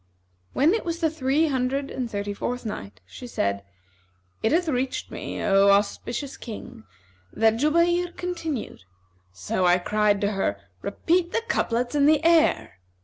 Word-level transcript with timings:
When 0.53 0.73
it 0.73 0.83
was 0.83 0.99
the 0.99 1.11
Three 1.11 1.45
Hundred 1.49 1.91
and 1.91 2.09
Thirty 2.09 2.33
fourth 2.33 2.65
Night, 2.65 3.01
She 3.05 3.27
said, 3.27 3.63
It 4.41 4.51
hath 4.51 4.67
reached 4.67 5.11
me, 5.11 5.43
O 5.43 5.69
auspicious 5.69 6.37
King, 6.37 6.85
that 7.31 7.57
"Jubayr 7.57 8.17
continued, 8.17 8.81
'So 9.31 9.63
cried 9.81 10.17
I 10.17 10.19
to 10.21 10.31
her, 10.31 10.59
Repeat 10.81 11.33
the 11.33 11.43
couplets 11.47 11.93
and 11.93 12.09
the 12.09 12.23
air!' 12.25 12.79